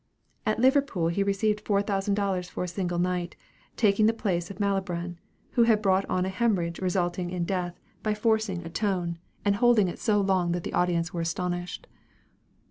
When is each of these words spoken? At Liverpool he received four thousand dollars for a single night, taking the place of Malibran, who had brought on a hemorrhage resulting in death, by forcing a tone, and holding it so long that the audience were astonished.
At 0.47 0.57
Liverpool 0.57 1.09
he 1.09 1.21
received 1.21 1.59
four 1.61 1.83
thousand 1.83 2.15
dollars 2.15 2.49
for 2.49 2.63
a 2.63 2.67
single 2.67 2.97
night, 2.97 3.35
taking 3.77 4.07
the 4.07 4.13
place 4.15 4.49
of 4.49 4.57
Malibran, 4.59 5.19
who 5.51 5.63
had 5.65 5.79
brought 5.79 6.05
on 6.09 6.25
a 6.25 6.29
hemorrhage 6.29 6.79
resulting 6.79 7.29
in 7.29 7.43
death, 7.45 7.79
by 8.01 8.15
forcing 8.15 8.65
a 8.65 8.69
tone, 8.71 9.19
and 9.45 9.57
holding 9.57 9.87
it 9.87 9.99
so 9.99 10.19
long 10.19 10.53
that 10.53 10.63
the 10.63 10.73
audience 10.73 11.13
were 11.13 11.21
astonished. 11.21 11.85